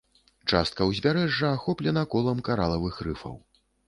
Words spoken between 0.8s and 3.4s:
ўзбярэжжа ахоплена колам каралавых рыфаў.